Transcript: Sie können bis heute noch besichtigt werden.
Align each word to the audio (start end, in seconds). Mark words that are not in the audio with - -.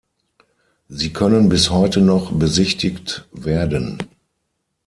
Sie 0.87 1.13
können 1.13 1.47
bis 1.47 1.69
heute 1.69 2.01
noch 2.01 2.31
besichtigt 2.31 3.27
werden. 3.33 3.99